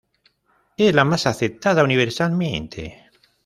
[0.77, 3.05] Es la más aceptada universalmente.